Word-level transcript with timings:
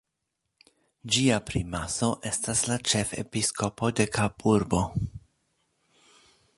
Ĝia 1.15 1.35
primaso 1.49 2.09
estas 2.31 2.63
la 2.71 2.79
ĉefepiskopo 2.93 3.93
de 4.01 4.09
Kaburbo. 4.17 4.83